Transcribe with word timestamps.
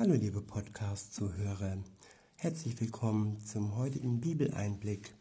Hallo 0.00 0.14
liebe 0.14 0.40
Podcast-Zuhörer, 0.40 1.76
herzlich 2.36 2.80
willkommen 2.80 3.36
zum 3.44 3.76
heutigen 3.76 4.18
Bibeleinblick. 4.18 5.14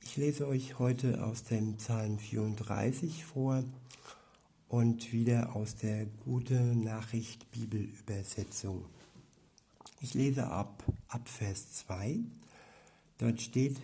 Ich 0.00 0.16
lese 0.16 0.48
euch 0.48 0.78
heute 0.78 1.22
aus 1.26 1.42
dem 1.42 1.76
Psalm 1.76 2.18
34 2.18 3.22
vor 3.22 3.64
und 4.66 5.12
wieder 5.12 5.54
aus 5.54 5.76
der 5.76 6.06
Gute 6.24 6.54
Nachricht 6.54 7.50
Bibelübersetzung. 7.50 8.86
Ich 10.00 10.14
lese 10.14 10.46
ab, 10.46 10.82
ab 11.08 11.28
Vers 11.28 11.74
2. 11.74 12.20
Dort 13.18 13.42
steht, 13.42 13.76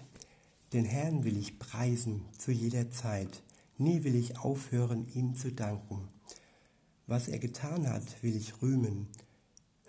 den 0.73 0.87
Herrn 0.87 1.23
will 1.25 1.37
ich 1.37 1.59
preisen 1.59 2.25
zu 2.39 2.51
jeder 2.51 2.91
Zeit, 2.91 3.43
nie 3.77 4.05
will 4.05 4.15
ich 4.15 4.39
aufhören, 4.39 5.07
ihm 5.13 5.35
zu 5.35 5.53
danken. 5.53 6.09
Was 7.07 7.29
er 7.29 7.39
getan 7.39 7.87
hat, 7.87 8.23
will 8.23 8.35
ich 8.35 8.63
rühmen. 8.63 9.07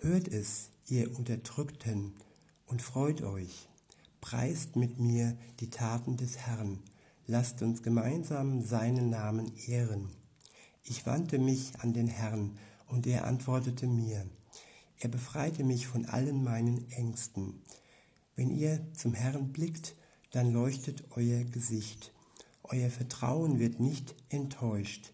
Hört 0.04 0.26
es, 0.26 0.70
ihr 0.88 1.16
Unterdrückten, 1.16 2.14
und 2.66 2.82
freut 2.82 3.22
euch. 3.22 3.68
Preist 4.20 4.74
mit 4.74 4.98
mir 4.98 5.36
die 5.60 5.70
Taten 5.70 6.16
des 6.16 6.38
Herrn. 6.38 6.80
Lasst 7.28 7.62
uns 7.62 7.84
gemeinsam 7.84 8.62
seinen 8.62 9.10
Namen 9.10 9.52
ehren. 9.68 10.08
Ich 10.82 11.06
wandte 11.06 11.38
mich 11.38 11.78
an 11.78 11.92
den 11.92 12.08
Herrn, 12.08 12.58
und 12.88 13.06
er 13.06 13.28
antwortete 13.28 13.86
mir. 13.86 14.26
Er 14.98 15.08
befreite 15.08 15.62
mich 15.62 15.86
von 15.86 16.04
allen 16.06 16.42
meinen 16.42 16.90
Ängsten. 16.90 17.62
Wenn 18.34 18.50
ihr 18.50 18.84
zum 18.94 19.14
Herrn 19.14 19.52
blickt, 19.52 19.94
dann 20.32 20.52
leuchtet 20.52 21.04
euer 21.10 21.44
Gesicht. 21.44 22.10
Euer 22.64 22.90
Vertrauen 22.90 23.60
wird 23.60 23.78
nicht 23.78 24.16
enttäuscht. 24.30 25.12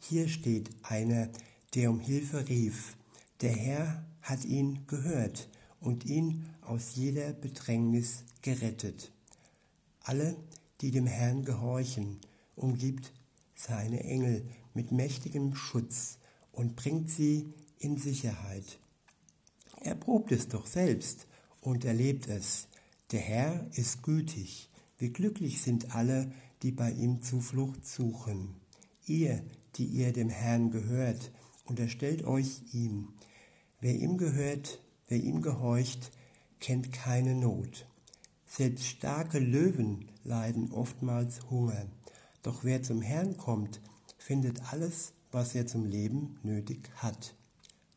Hier 0.00 0.26
steht 0.26 0.70
einer, 0.82 1.28
der 1.76 1.88
um 1.88 2.00
Hilfe 2.00 2.48
rief. 2.48 2.96
Der 3.40 3.52
Herr 3.52 4.04
hat 4.24 4.44
ihn 4.44 4.86
gehört 4.86 5.48
und 5.80 6.06
ihn 6.06 6.48
aus 6.62 6.94
jeder 6.96 7.32
Bedrängnis 7.34 8.24
gerettet. 8.42 9.12
Alle, 10.00 10.34
die 10.80 10.90
dem 10.90 11.06
Herrn 11.06 11.44
gehorchen, 11.44 12.18
umgibt 12.56 13.12
seine 13.54 14.02
Engel 14.02 14.48
mit 14.72 14.92
mächtigem 14.92 15.54
Schutz 15.54 16.18
und 16.52 16.74
bringt 16.74 17.10
sie 17.10 17.52
in 17.78 17.98
Sicherheit. 17.98 18.78
Er 19.80 19.94
probt 19.94 20.32
es 20.32 20.48
doch 20.48 20.66
selbst 20.66 21.26
und 21.60 21.84
erlebt 21.84 22.28
es. 22.28 22.68
Der 23.12 23.20
Herr 23.20 23.66
ist 23.74 24.02
gütig. 24.02 24.70
Wie 24.98 25.10
glücklich 25.10 25.60
sind 25.60 25.94
alle, 25.94 26.32
die 26.62 26.72
bei 26.72 26.90
ihm 26.92 27.22
Zuflucht 27.22 27.86
suchen. 27.86 28.54
Ihr, 29.06 29.42
die 29.76 29.84
ihr 29.84 30.14
dem 30.14 30.30
Herrn 30.30 30.70
gehört, 30.70 31.30
unterstellt 31.66 32.24
euch 32.24 32.62
ihm. 32.72 33.08
Wer 33.84 33.96
ihm 33.96 34.16
gehört, 34.16 34.80
wer 35.08 35.18
ihm 35.18 35.42
gehorcht, 35.42 36.10
kennt 36.58 36.90
keine 36.94 37.34
Not. 37.34 37.84
Selbst 38.46 38.86
starke 38.86 39.38
Löwen 39.38 40.08
leiden 40.22 40.72
oftmals 40.72 41.50
Hunger. 41.50 41.84
Doch 42.42 42.64
wer 42.64 42.82
zum 42.82 43.02
Herrn 43.02 43.36
kommt, 43.36 43.82
findet 44.16 44.72
alles, 44.72 45.12
was 45.32 45.54
er 45.54 45.66
zum 45.66 45.84
Leben 45.84 46.38
nötig 46.42 46.90
hat. 46.96 47.34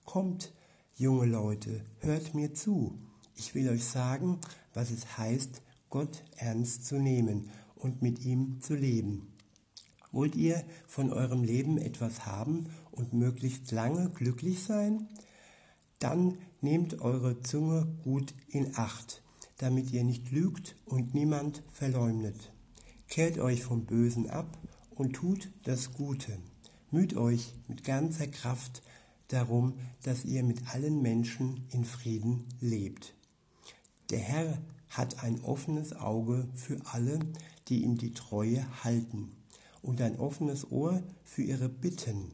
Kommt, 0.04 0.52
junge 0.98 1.26
Leute, 1.26 1.86
hört 2.00 2.36
mir 2.36 2.54
zu. 2.54 2.98
Ich 3.38 3.56
will 3.56 3.70
euch 3.70 3.86
sagen, 3.86 4.42
was 4.74 4.92
es 4.92 5.18
heißt, 5.18 5.62
Gott 5.90 6.22
ernst 6.36 6.86
zu 6.86 7.00
nehmen 7.00 7.50
und 7.76 8.02
mit 8.02 8.26
ihm 8.26 8.60
zu 8.60 8.76
leben. 8.76 9.34
Wollt 10.12 10.36
ihr 10.36 10.66
von 10.86 11.14
eurem 11.14 11.46
Leben 11.46 11.78
etwas 11.78 12.26
haben 12.26 12.72
und 12.92 13.14
möglichst 13.14 13.72
lange 13.72 14.10
glücklich 14.10 14.62
sein? 14.66 15.08
Dann 16.00 16.38
nehmt 16.62 17.02
eure 17.02 17.42
Zunge 17.42 17.88
gut 18.04 18.34
in 18.50 18.78
Acht, 18.78 19.24
damit 19.58 19.92
ihr 19.92 20.04
nicht 20.04 20.32
lügt 20.32 20.76
und 20.86 21.14
niemand 21.14 21.64
verleumdet. 21.72 22.52
Kehrt 23.08 23.40
euch 23.40 23.64
vom 23.64 23.86
Bösen 23.86 24.30
ab 24.30 24.58
und 24.96 25.14
tut 25.14 25.50
das 25.64 25.94
Gute. 25.94 26.38
Müht 26.92 27.16
euch 27.16 27.54
mit 27.68 27.84
ganzer 27.84 28.28
Kraft 28.28 28.82
darum, 29.30 29.74
dass 30.04 30.26
ihr 30.26 30.44
mit 30.44 30.74
allen 30.74 31.02
Menschen 31.02 31.66
in 31.72 31.84
Frieden 31.84 32.46
lebt. 32.60 33.14
Der 34.10 34.20
Herr 34.20 34.58
hat 34.90 35.24
ein 35.24 35.42
offenes 35.42 35.94
Auge 35.94 36.48
für 36.54 36.80
alle, 36.86 37.20
die 37.68 37.84
ihm 37.84 37.98
die 37.98 38.14
Treue 38.14 38.66
halten, 38.84 39.32
und 39.82 40.02
ein 40.02 40.18
offenes 40.18 40.72
Ohr 40.72 41.04
für 41.24 41.44
ihre 41.44 41.70
Bitten. 41.70 42.32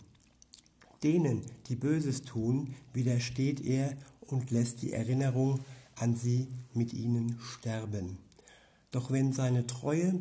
Denen, 1.03 1.41
die 1.67 1.75
Böses 1.75 2.21
tun, 2.21 2.75
widersteht 2.93 3.59
er 3.65 3.95
und 4.21 4.51
lässt 4.51 4.81
die 4.81 4.93
Erinnerung 4.93 5.59
an 5.95 6.15
sie 6.15 6.47
mit 6.73 6.93
ihnen 6.93 7.37
sterben. 7.39 8.17
Doch 8.91 9.11
wenn 9.11 9.33
seine 9.33 9.67
Treue, 9.67 10.19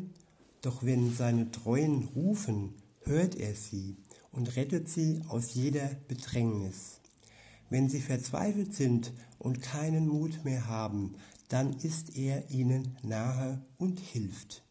doch 0.61 0.83
wenn 0.83 1.13
seine 1.13 1.51
Treuen 1.51 2.03
rufen, 2.15 2.73
hört 3.03 3.35
er 3.35 3.55
sie 3.55 3.95
und 4.31 4.55
rettet 4.55 4.89
sie 4.89 5.21
aus 5.27 5.53
jeder 5.53 5.89
Bedrängnis. 6.07 6.99
Wenn 7.69 7.89
sie 7.89 8.01
verzweifelt 8.01 8.73
sind 8.73 9.13
und 9.39 9.61
keinen 9.61 10.07
Mut 10.07 10.43
mehr 10.43 10.67
haben, 10.67 11.15
dann 11.49 11.73
ist 11.73 12.17
er 12.17 12.49
ihnen 12.49 12.97
nahe 13.03 13.61
und 13.77 13.99
hilft. 13.99 14.63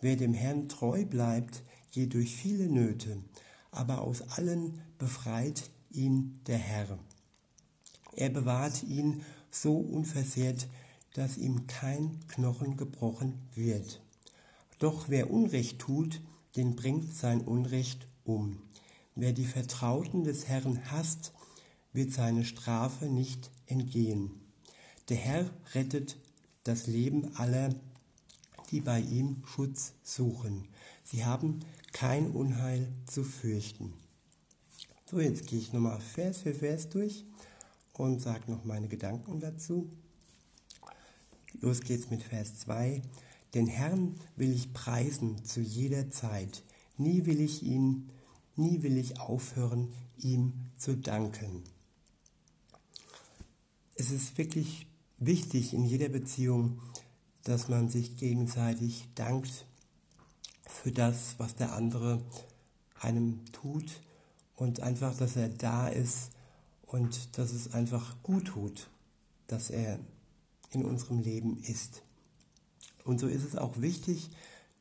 Wer 0.00 0.16
dem 0.16 0.34
Herrn 0.34 0.68
treu 0.68 1.04
bleibt, 1.04 1.62
geht 1.92 2.14
durch 2.14 2.34
viele 2.34 2.68
Nöte, 2.68 3.18
aber 3.72 4.02
aus 4.02 4.22
allen 4.22 4.80
befreit 4.98 5.70
ihn 5.90 6.38
der 6.46 6.58
Herr. 6.58 6.98
Er 8.14 8.30
bewahrt 8.30 8.84
ihn 8.84 9.22
so 9.50 9.76
unversehrt, 9.76 10.68
dass 11.14 11.36
ihm 11.36 11.66
kein 11.66 12.20
Knochen 12.28 12.76
gebrochen 12.76 13.34
wird. 13.54 14.00
Doch 14.78 15.08
wer 15.08 15.30
Unrecht 15.30 15.78
tut, 15.78 16.20
den 16.56 16.76
bringt 16.76 17.14
sein 17.14 17.40
Unrecht 17.40 18.06
um. 18.24 18.62
Wer 19.14 19.32
die 19.32 19.46
Vertrauten 19.46 20.24
des 20.24 20.48
Herrn 20.48 20.90
hasst, 20.90 21.32
wird 21.92 22.12
seine 22.12 22.44
Strafe 22.44 23.06
nicht 23.06 23.50
entgehen. 23.66 24.30
Der 25.08 25.16
Herr 25.16 25.50
rettet 25.74 26.16
das 26.64 26.86
Leben 26.86 27.36
aller, 27.36 27.74
die 28.72 28.80
bei 28.80 29.00
ihm 29.00 29.42
Schutz 29.46 29.92
suchen. 30.02 30.66
Sie 31.04 31.24
haben 31.24 31.60
kein 31.92 32.30
Unheil 32.30 32.88
zu 33.06 33.22
fürchten. 33.22 33.92
So, 35.10 35.20
jetzt 35.20 35.46
gehe 35.46 35.58
ich 35.58 35.74
nochmal 35.74 36.00
Vers 36.00 36.38
für 36.38 36.54
Vers 36.54 36.88
durch 36.88 37.26
und 37.92 38.20
sage 38.20 38.50
noch 38.50 38.64
meine 38.64 38.88
Gedanken 38.88 39.40
dazu. 39.40 39.90
Los 41.60 41.82
geht's 41.82 42.10
mit 42.10 42.22
Vers 42.22 42.58
2. 42.60 43.02
Den 43.54 43.66
Herrn 43.66 44.16
will 44.36 44.50
ich 44.50 44.72
preisen 44.72 45.44
zu 45.44 45.60
jeder 45.60 46.10
Zeit. 46.10 46.64
Nie 46.96 47.26
will 47.26 47.40
ich 47.40 47.62
ihn, 47.62 48.08
nie 48.56 48.82
will 48.82 48.96
ich 48.96 49.20
aufhören, 49.20 49.92
ihm 50.18 50.54
zu 50.78 50.96
danken. 50.96 51.62
Es 53.96 54.10
ist 54.10 54.38
wirklich 54.38 54.86
wichtig 55.18 55.74
in 55.74 55.84
jeder 55.84 56.08
Beziehung, 56.08 56.80
dass 57.44 57.68
man 57.68 57.88
sich 57.88 58.16
gegenseitig 58.16 59.08
dankt 59.14 59.66
für 60.66 60.92
das, 60.92 61.34
was 61.38 61.56
der 61.56 61.72
andere 61.74 62.22
einem 63.00 63.40
tut 63.52 64.00
und 64.56 64.80
einfach, 64.80 65.16
dass 65.16 65.36
er 65.36 65.48
da 65.48 65.88
ist 65.88 66.30
und 66.86 67.36
dass 67.38 67.52
es 67.52 67.72
einfach 67.72 68.22
gut 68.22 68.48
tut, 68.48 68.88
dass 69.46 69.70
er 69.70 69.98
in 70.70 70.84
unserem 70.84 71.20
Leben 71.20 71.58
ist. 71.62 72.02
Und 73.04 73.18
so 73.18 73.26
ist 73.26 73.44
es 73.44 73.56
auch 73.56 73.80
wichtig, 73.80 74.30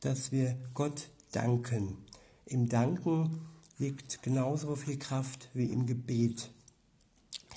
dass 0.01 0.31
wir 0.31 0.55
Gott 0.73 1.09
danken. 1.31 1.97
Im 2.45 2.69
Danken 2.69 3.41
liegt 3.77 4.21
genauso 4.21 4.75
viel 4.75 4.97
Kraft 4.97 5.49
wie 5.53 5.65
im 5.65 5.85
Gebet. 5.85 6.51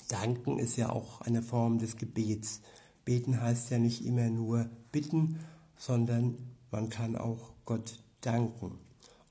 Danken 0.07 0.59
ist 0.59 0.77
ja 0.77 0.89
auch 0.89 1.21
eine 1.21 1.41
Form 1.41 1.79
des 1.79 1.97
Gebets. 1.97 2.61
Beten 3.05 3.39
heißt 3.39 3.69
ja 3.69 3.77
nicht 3.77 4.03
immer 4.03 4.29
nur 4.29 4.67
bitten, 4.91 5.39
sondern 5.77 6.37
man 6.71 6.89
kann 6.89 7.15
auch 7.15 7.53
Gott 7.63 8.03
danken. 8.21 8.79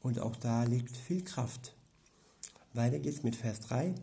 Und 0.00 0.20
auch 0.20 0.36
da 0.36 0.62
liegt 0.62 0.96
viel 0.96 1.24
Kraft. 1.24 1.74
Weiter 2.72 3.00
geht's 3.00 3.22
mit 3.22 3.36
Vers 3.36 3.60
3. 3.60 3.94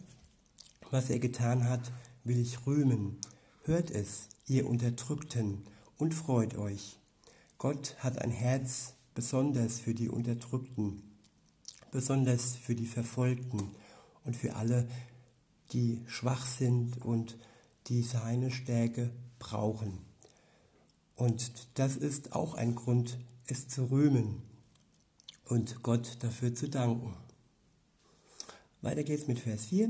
Was 0.89 1.09
er 1.09 1.19
getan 1.19 1.69
hat, 1.69 1.91
will 2.23 2.37
ich 2.37 2.65
rühmen. 2.67 3.17
Hört 3.63 3.91
es, 3.91 4.27
ihr 4.47 4.67
Unterdrückten, 4.67 5.63
und 5.97 6.13
freut 6.13 6.57
euch. 6.57 6.97
Gott 7.57 7.95
hat 7.99 8.17
ein 8.19 8.31
Herz 8.31 8.95
besonders 9.13 9.79
für 9.79 9.93
die 9.93 10.09
Unterdrückten, 10.09 11.03
besonders 11.91 12.55
für 12.55 12.73
die 12.73 12.87
Verfolgten 12.87 13.71
und 14.23 14.35
für 14.35 14.55
alle, 14.55 14.87
die 15.71 16.01
schwach 16.07 16.45
sind 16.45 17.05
und 17.05 17.37
die 17.87 18.01
seine 18.01 18.49
Stärke 18.49 19.11
brauchen. 19.41 19.99
Und 21.15 21.67
das 21.73 21.97
ist 21.97 22.33
auch 22.33 22.53
ein 22.53 22.75
Grund, 22.75 23.17
es 23.47 23.67
zu 23.67 23.91
rühmen 23.91 24.41
und 25.45 25.83
Gott 25.83 26.17
dafür 26.21 26.55
zu 26.55 26.69
danken. 26.69 27.13
Weiter 28.81 29.03
geht's 29.03 29.27
mit 29.27 29.39
Vers 29.39 29.65
4. 29.65 29.89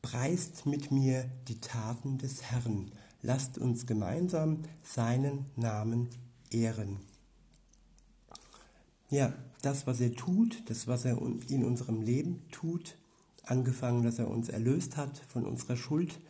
preist 0.00 0.64
mit 0.64 0.90
mir 0.90 1.30
die 1.48 1.60
Taten 1.60 2.18
des 2.18 2.42
Herrn. 2.44 2.90
Lasst 3.20 3.58
uns 3.58 3.86
gemeinsam 3.86 4.62
seinen 4.82 5.46
Namen 5.56 6.08
ehren. 6.50 6.96
Ja, 9.10 9.32
das, 9.62 9.86
was 9.86 10.00
er 10.00 10.14
tut, 10.14 10.62
das, 10.70 10.86
was 10.86 11.04
er 11.04 11.18
in 11.48 11.64
unserem 11.64 12.00
Leben 12.00 12.42
tut, 12.50 12.96
angefangen, 13.42 14.02
dass 14.02 14.18
er 14.18 14.28
uns 14.28 14.48
erlöst 14.48 14.96
hat 14.96 15.18
von 15.28 15.44
unserer 15.46 15.76
Schuld 15.76 16.20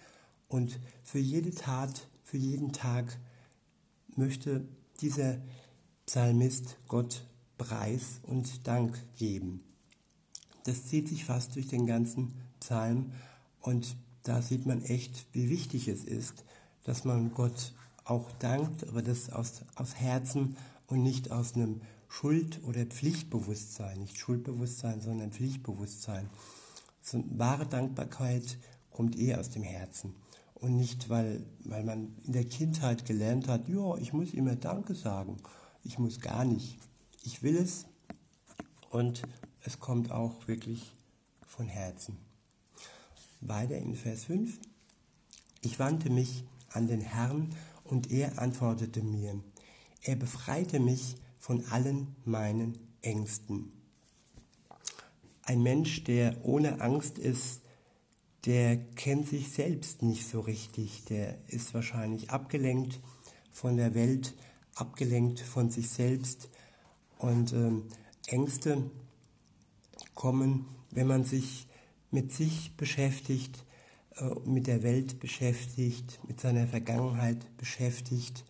und 0.49 0.79
für 1.05 1.19
jede 1.19 1.55
Tat, 1.55 2.09
für 2.29 2.37
jeden 2.37 2.73
Tag 2.73 3.19
möchte 4.15 4.69
dieser 5.01 5.39
Psalmist 6.05 6.77
Gott 6.87 7.25
Preis 7.57 8.21
und 8.23 8.67
Dank 8.67 9.03
geben. 9.17 9.63
Das 10.65 10.85
zieht 10.85 11.09
sich 11.09 11.25
fast 11.25 11.57
durch 11.57 11.69
den 11.69 11.87
ganzen 11.87 12.35
Psalm 12.61 13.13
und 13.61 13.97
da 14.25 14.43
sieht 14.43 14.67
man 14.67 14.83
echt, 14.83 15.25
wie 15.33 15.49
wichtig 15.49 15.89
es 15.89 16.05
ist, 16.05 16.45
dass 16.85 17.07
man 17.07 17.33
Gott 17.33 17.73
auch 18.05 18.31
dankt, 18.33 18.87
aber 18.87 19.01
das 19.01 19.31
aus, 19.31 19.63
aus 19.77 19.95
Herzen 19.95 20.59
und 20.87 21.03
nicht 21.03 21.31
aus 21.31 21.55
einem 21.55 21.81
Schuld- 22.11 22.61
oder 22.65 22.85
Pflichtbewusstsein, 22.85 24.01
nicht 24.01 24.19
Schuldbewusstsein, 24.19 25.01
sondern 25.01 25.33
Pflichtbewusstsein. 25.33 26.29
So 27.01 27.25
wahre 27.31 27.65
Dankbarkeit 27.65 28.59
kommt 28.91 29.19
eh 29.19 29.35
aus 29.35 29.49
dem 29.49 29.63
Herzen 29.63 30.15
und 30.61 30.77
nicht, 30.77 31.09
weil, 31.09 31.45
weil 31.65 31.85
man 31.85 32.17
in 32.25 32.33
der 32.33 32.45
Kindheit 32.45 33.05
gelernt 33.05 33.49
hat, 33.49 33.69
ja, 33.69 33.97
ich 33.97 34.13
muss 34.13 34.35
immer 34.35 34.57
Danke 34.57 34.95
sagen, 34.95 35.37
ich 35.85 35.99
muss 35.99 36.21
gar 36.21 36.45
nicht. 36.45 36.79
Ich 37.23 37.43
will 37.43 37.57
es 37.57 37.87
und 38.91 39.23
es 39.63 39.79
kommt 39.79 40.11
auch 40.11 40.49
wirklich 40.49 40.93
von 41.47 41.69
Herzen. 41.69 42.19
Weiter 43.41 43.77
in 43.77 43.95
Vers 43.95 44.25
5. 44.25 44.59
Ich 45.63 45.79
wandte 45.79 46.11
mich 46.11 46.45
an 46.71 46.89
den 46.89 47.01
Herrn 47.01 47.55
und 47.85 48.11
er 48.11 48.39
antwortete 48.39 49.03
mir. 49.03 49.41
Er 50.03 50.17
befreite 50.17 50.81
mich 50.81 51.17
von 51.39 51.65
allen 51.67 52.15
meinen 52.25 52.79
Ängsten. 53.03 53.73
Ein 55.43 55.63
Mensch, 55.63 56.05
der 56.05 56.45
ohne 56.45 56.81
Angst 56.81 57.19
ist, 57.19 57.63
der 58.49 58.79
kennt 58.79 59.29
sich 59.29 59.51
selbst 59.53 60.01
nicht 60.01 60.27
so 60.27 60.41
richtig. 60.41 61.05
Der 61.05 61.37
ist 61.49 61.75
wahrscheinlich 61.75 62.31
abgelenkt 62.31 62.99
von 63.53 63.77
der 63.77 63.95
Welt, 63.95 64.35
abgelenkt 64.75 65.41
von 65.41 65.69
sich 65.69 65.91
selbst. 65.91 66.49
Und 67.19 67.53
ähm, 67.53 67.89
Ängste 68.27 68.91
kommen, 70.15 70.65
wenn 70.91 71.07
man 71.07 71.25
sich 71.25 71.69
mit 72.11 72.33
sich 72.33 72.75
beschäftigt, 72.75 73.67
äh, 74.17 74.31
mit 74.47 74.67
der 74.67 74.83
Welt 74.83 75.21
beschäftigt, 75.21 76.19
mit 76.27 76.41
seiner 76.41 76.67
Vergangenheit 76.67 77.55
beschäftigt 77.59 78.47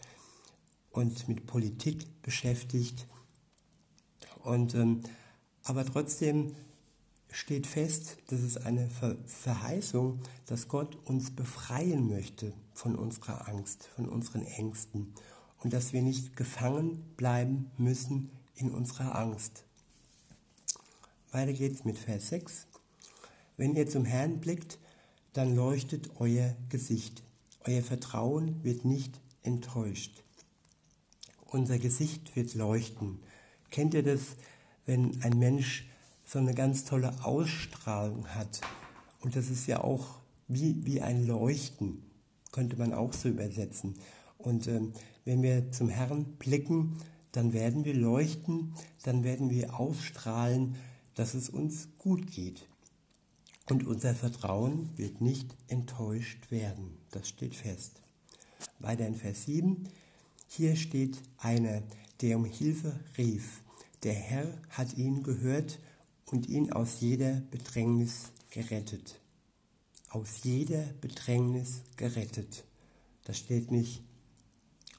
und 0.92 1.26
mit 1.26 1.44
Politik 1.44 2.22
beschäftigt. 2.22 3.08
Und, 4.44 4.76
ähm, 4.76 5.02
aber 5.64 5.84
trotzdem 5.84 6.54
steht 7.30 7.66
fest, 7.66 8.18
dass 8.28 8.40
es 8.40 8.56
eine 8.56 8.88
Ver 8.90 9.16
Verheißung, 9.26 10.20
dass 10.46 10.68
Gott 10.68 10.96
uns 11.04 11.30
befreien 11.30 12.08
möchte 12.08 12.52
von 12.74 12.96
unserer 12.96 13.48
Angst, 13.48 13.88
von 13.94 14.08
unseren 14.08 14.42
Ängsten 14.42 15.14
und 15.62 15.72
dass 15.72 15.92
wir 15.92 16.02
nicht 16.02 16.36
gefangen 16.36 17.02
bleiben 17.16 17.70
müssen 17.76 18.30
in 18.54 18.70
unserer 18.70 19.16
Angst. 19.18 19.64
Weiter 21.30 21.52
geht's 21.52 21.84
mit 21.84 21.98
Vers 21.98 22.28
6. 22.28 22.66
Wenn 23.56 23.74
ihr 23.74 23.88
zum 23.88 24.04
Herrn 24.04 24.40
blickt, 24.40 24.78
dann 25.32 25.54
leuchtet 25.54 26.10
euer 26.18 26.56
Gesicht. 26.68 27.22
Euer 27.64 27.82
Vertrauen 27.82 28.62
wird 28.64 28.84
nicht 28.84 29.20
enttäuscht. 29.42 30.22
Unser 31.46 31.78
Gesicht 31.78 32.34
wird 32.36 32.54
leuchten. 32.54 33.20
Kennt 33.70 33.94
ihr 33.94 34.02
das, 34.02 34.36
wenn 34.86 35.22
ein 35.22 35.38
Mensch 35.38 35.87
so 36.28 36.38
eine 36.38 36.52
ganz 36.52 36.84
tolle 36.84 37.24
Ausstrahlung 37.24 38.28
hat? 38.28 38.60
Und 39.20 39.34
das 39.34 39.48
ist 39.48 39.66
ja 39.66 39.82
auch 39.82 40.18
wie, 40.46 40.84
wie 40.84 41.00
ein 41.00 41.26
Leuchten, 41.26 42.02
könnte 42.52 42.76
man 42.76 42.92
auch 42.92 43.14
so 43.14 43.28
übersetzen. 43.28 43.94
Und 44.36 44.68
ähm, 44.68 44.92
wenn 45.24 45.42
wir 45.42 45.72
zum 45.72 45.88
Herrn 45.88 46.24
blicken, 46.38 46.98
dann 47.32 47.52
werden 47.52 47.84
wir 47.84 47.94
leuchten, 47.94 48.74
dann 49.02 49.24
werden 49.24 49.50
wir 49.50 49.78
ausstrahlen, 49.78 50.76
dass 51.14 51.34
es 51.34 51.48
uns 51.48 51.88
gut 51.98 52.30
geht. 52.30 52.66
Und 53.68 53.86
unser 53.86 54.14
Vertrauen 54.14 54.90
wird 54.96 55.20
nicht 55.20 55.54
enttäuscht 55.66 56.50
werden. 56.50 56.98
Das 57.10 57.28
steht 57.28 57.54
fest. 57.54 58.02
Weiter 58.78 59.06
in 59.06 59.14
Vers 59.14 59.44
7. 59.44 59.88
Hier 60.46 60.76
steht 60.76 61.20
einer, 61.38 61.82
der 62.20 62.36
um 62.36 62.44
Hilfe 62.44 62.98
rief. 63.16 63.62
Der 64.02 64.14
Herr 64.14 64.46
hat 64.70 64.94
ihn 64.96 65.22
gehört 65.22 65.78
und 66.30 66.48
ihn 66.48 66.72
aus 66.72 67.00
jeder 67.00 67.42
Bedrängnis 67.50 68.32
gerettet. 68.50 69.20
Aus 70.10 70.42
jeder 70.42 70.82
Bedrängnis 71.00 71.82
gerettet. 71.96 72.64
Das 73.24 73.38
steht 73.38 73.70
nicht 73.70 74.02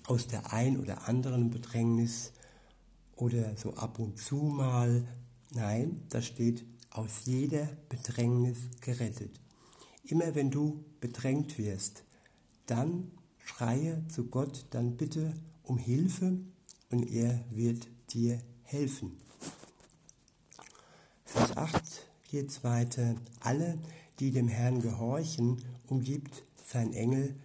aus 0.05 0.27
der 0.27 0.53
ein 0.53 0.77
oder 0.77 1.07
anderen 1.07 1.49
Bedrängnis 1.49 2.31
oder 3.15 3.55
so 3.57 3.73
ab 3.75 3.99
und 3.99 4.17
zu 4.17 4.35
mal. 4.35 5.07
Nein, 5.51 6.01
da 6.09 6.21
steht 6.21 6.65
aus 6.89 7.25
jeder 7.25 7.67
Bedrängnis 7.89 8.57
gerettet. 8.81 9.39
Immer 10.03 10.33
wenn 10.35 10.49
du 10.49 10.83
bedrängt 10.99 11.57
wirst, 11.57 12.03
dann 12.65 13.11
schreie 13.37 14.03
zu 14.07 14.25
Gott, 14.25 14.65
dann 14.71 14.97
bitte 14.97 15.33
um 15.63 15.77
Hilfe 15.77 16.39
und 16.89 17.09
er 17.11 17.43
wird 17.51 17.87
dir 18.11 18.41
helfen. 18.63 19.17
Vers 21.59 21.73
8 21.73 21.83
geht 22.31 22.49
es 22.49 22.63
weiter. 22.63 23.15
Alle, 23.41 23.77
die 24.19 24.31
dem 24.31 24.47
Herrn 24.47 24.81
gehorchen, 24.81 25.61
umgibt 25.87 26.43
sein 26.65 26.93
Engel 26.93 27.35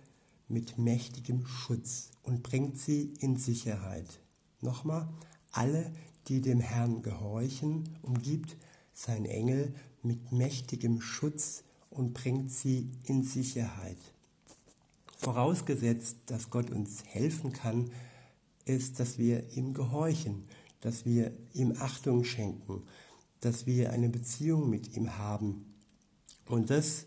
mit 0.47 0.79
mächtigem 0.79 1.45
Schutz 1.47 2.11
und 2.23 2.45
bringt 2.45 2.79
sie 2.79 3.15
in 3.19 3.37
Sicherheit. 3.37 4.07
Nochmal, 4.61 5.09
alle, 5.51 5.91
die 6.29 6.41
dem 6.41 6.61
Herrn 6.61 7.03
gehorchen, 7.03 7.89
umgibt 8.03 8.57
sein 8.93 9.25
Engel 9.25 9.75
mit 10.05 10.31
mächtigem 10.31 11.01
Schutz 11.01 11.65
und 11.91 12.15
bringt 12.15 12.53
sie 12.53 12.93
in 13.07 13.25
Sicherheit. 13.25 13.99
Vorausgesetzt, 15.17 16.19
dass 16.27 16.51
Gott 16.51 16.71
uns 16.71 17.05
helfen 17.05 17.53
kann, 17.53 17.91
ist, 18.65 19.01
dass 19.01 19.19
wir 19.19 19.57
ihm 19.57 19.75
gehorchen, 19.75 20.45
dass 20.83 21.05
wir 21.05 21.33
ihm 21.53 21.75
Achtung 21.81 22.23
schenken, 22.23 22.85
dass 23.45 23.67
wir 23.67 23.93
eine 23.93 24.09
Beziehung 24.09 24.71
mit 24.71 24.97
ihm 24.97 25.19
haben. 25.19 25.75
Und 26.47 26.71
das 26.71 27.07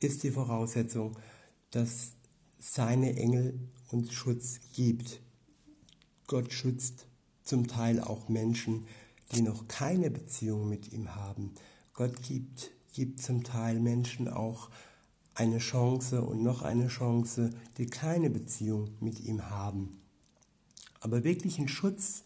ist 0.00 0.22
die 0.22 0.30
Voraussetzung, 0.30 1.16
dass 1.70 2.12
seine 2.58 3.16
Engel 3.16 3.58
uns 3.90 4.12
Schutz 4.12 4.60
gibt. 4.74 5.20
Gott 6.26 6.52
schützt 6.52 7.06
zum 7.42 7.68
Teil 7.68 8.00
auch 8.00 8.28
Menschen, 8.28 8.86
die 9.32 9.42
noch 9.42 9.68
keine 9.68 10.10
Beziehung 10.10 10.68
mit 10.68 10.92
ihm 10.92 11.14
haben. 11.14 11.54
Gott 11.94 12.20
gibt, 12.22 12.72
gibt 12.92 13.22
zum 13.22 13.44
Teil 13.44 13.78
Menschen 13.78 14.28
auch 14.28 14.70
eine 15.34 15.58
Chance 15.58 16.22
und 16.22 16.42
noch 16.42 16.62
eine 16.62 16.88
Chance, 16.88 17.50
die 17.78 17.86
keine 17.86 18.30
Beziehung 18.30 18.90
mit 19.00 19.20
ihm 19.20 19.50
haben. 19.50 20.00
Aber 21.00 21.24
wirklich 21.24 21.58
ein 21.58 21.68
Schutz 21.68 22.24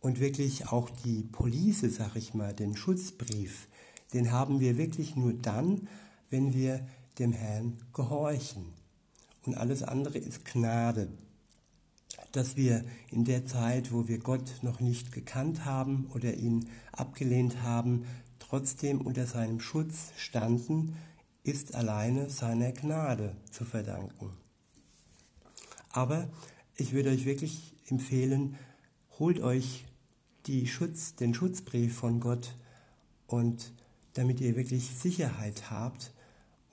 und 0.00 0.20
wirklich 0.20 0.68
auch 0.68 0.90
die 0.90 1.22
Police, 1.22 1.80
sag 1.96 2.16
ich 2.16 2.34
mal, 2.34 2.54
den 2.54 2.76
Schutzbrief, 2.76 3.68
den 4.12 4.32
haben 4.32 4.60
wir 4.60 4.78
wirklich 4.78 5.16
nur 5.16 5.32
dann, 5.32 5.88
wenn 6.30 6.54
wir 6.54 6.86
dem 7.18 7.32
Herrn 7.32 7.76
gehorchen 7.92 8.78
und 9.48 9.56
alles 9.56 9.82
andere 9.82 10.18
ist 10.18 10.44
Gnade. 10.44 11.08
Dass 12.32 12.56
wir 12.56 12.84
in 13.10 13.24
der 13.24 13.46
Zeit, 13.46 13.92
wo 13.92 14.06
wir 14.08 14.18
Gott 14.18 14.58
noch 14.62 14.80
nicht 14.80 15.12
gekannt 15.12 15.64
haben 15.64 16.10
oder 16.14 16.34
ihn 16.34 16.68
abgelehnt 16.92 17.62
haben, 17.62 18.04
trotzdem 18.38 19.00
unter 19.00 19.26
seinem 19.26 19.60
Schutz 19.60 20.12
standen, 20.16 20.96
ist 21.44 21.74
alleine 21.74 22.28
seiner 22.28 22.72
Gnade 22.72 23.36
zu 23.50 23.64
verdanken. 23.64 24.30
Aber 25.90 26.28
ich 26.76 26.92
würde 26.92 27.10
euch 27.10 27.24
wirklich 27.24 27.72
empfehlen, 27.86 28.56
holt 29.18 29.40
euch 29.40 29.84
Schutz, 30.66 31.14
den 31.14 31.34
Schutzbrief 31.34 31.94
von 31.94 32.20
Gott 32.20 32.54
und 33.26 33.72
damit 34.14 34.40
ihr 34.40 34.56
wirklich 34.56 34.90
Sicherheit 34.90 35.70
habt 35.70 36.12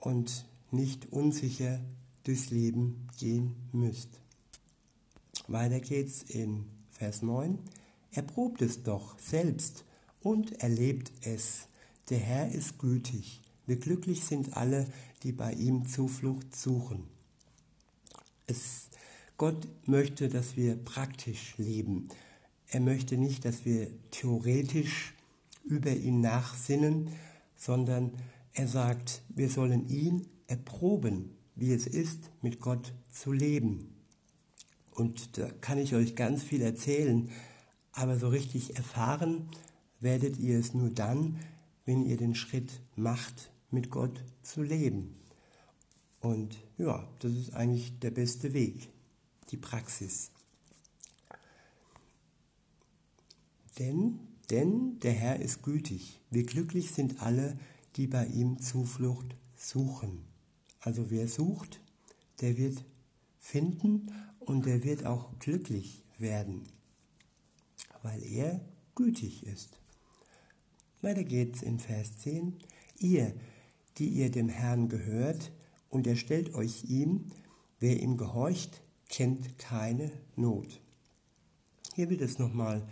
und 0.00 0.46
nicht 0.70 1.12
unsicher 1.12 1.80
durchs 2.24 2.50
Leben 2.50 3.06
gehen 3.18 3.54
müsst. 3.72 4.08
Weiter 5.46 5.80
geht's 5.80 6.22
in 6.22 6.64
Vers 6.90 7.20
9. 7.20 7.58
Erprobt 8.12 8.62
es 8.62 8.82
doch 8.82 9.18
selbst 9.18 9.84
und 10.20 10.60
erlebt 10.62 11.12
es. 11.20 11.68
Der 12.08 12.18
Herr 12.18 12.50
ist 12.50 12.78
gütig. 12.78 13.42
Wie 13.66 13.76
glücklich 13.76 14.24
sind 14.24 14.56
alle, 14.56 14.86
die 15.22 15.32
bei 15.32 15.52
ihm 15.52 15.86
Zuflucht 15.86 16.56
suchen. 16.56 17.04
Es, 18.46 18.88
Gott 19.36 19.68
möchte, 19.84 20.28
dass 20.28 20.56
wir 20.56 20.76
praktisch 20.76 21.54
leben. 21.58 22.08
Er 22.68 22.80
möchte 22.80 23.16
nicht, 23.16 23.44
dass 23.44 23.64
wir 23.64 23.88
theoretisch 24.10 25.14
über 25.64 25.92
ihn 25.92 26.20
nachsinnen, 26.20 27.10
sondern 27.56 28.12
er 28.52 28.68
sagt, 28.68 29.22
wir 29.28 29.48
sollen 29.48 29.88
ihn 29.88 30.26
erproben, 30.46 31.30
wie 31.54 31.72
es 31.72 31.86
ist, 31.86 32.30
mit 32.42 32.60
Gott 32.60 32.92
zu 33.10 33.32
leben. 33.32 33.94
Und 34.92 35.38
da 35.38 35.50
kann 35.60 35.78
ich 35.78 35.94
euch 35.94 36.16
ganz 36.16 36.42
viel 36.42 36.62
erzählen, 36.62 37.30
aber 37.92 38.18
so 38.18 38.28
richtig 38.28 38.76
erfahren 38.76 39.48
werdet 40.00 40.38
ihr 40.38 40.58
es 40.58 40.74
nur 40.74 40.90
dann, 40.90 41.38
wenn 41.84 42.04
ihr 42.04 42.16
den 42.16 42.34
Schritt 42.34 42.80
macht, 42.96 43.50
mit 43.70 43.90
Gott 43.90 44.22
zu 44.42 44.62
leben. 44.62 45.16
Und 46.20 46.56
ja, 46.78 47.06
das 47.20 47.32
ist 47.32 47.54
eigentlich 47.54 47.98
der 48.00 48.10
beste 48.10 48.52
Weg, 48.52 48.88
die 49.50 49.56
Praxis. 49.56 50.30
Denn, 53.78 54.20
denn 54.50 54.98
der 55.00 55.12
Herr 55.12 55.40
ist 55.40 55.62
gütig. 55.62 56.20
Wie 56.30 56.44
glücklich 56.44 56.90
sind 56.92 57.22
alle, 57.22 57.58
die 57.96 58.06
bei 58.06 58.26
ihm 58.26 58.60
Zuflucht 58.60 59.34
suchen. 59.56 60.24
Also 60.80 61.10
wer 61.10 61.28
sucht, 61.28 61.80
der 62.40 62.56
wird 62.56 62.84
finden 63.38 64.12
und 64.40 64.66
der 64.66 64.84
wird 64.84 65.04
auch 65.04 65.38
glücklich 65.38 66.02
werden, 66.18 66.64
weil 68.02 68.22
er 68.24 68.60
gütig 68.94 69.46
ist. 69.46 69.78
Weiter 71.02 71.24
geht's 71.24 71.62
in 71.62 71.78
Vers 71.78 72.18
10. 72.18 72.56
Ihr, 72.98 73.34
die 73.98 74.08
ihr 74.08 74.30
dem 74.30 74.48
Herrn 74.48 74.88
gehört, 74.88 75.52
und 75.88 76.06
er 76.06 76.16
stellt 76.16 76.54
euch 76.54 76.84
ihm, 76.84 77.30
wer 77.78 78.00
ihm 78.00 78.16
gehorcht, 78.16 78.82
kennt 79.08 79.58
keine 79.58 80.10
Not. 80.34 80.80
Hier 81.94 82.10
wird 82.10 82.20
es 82.20 82.38
nochmal 82.38 82.86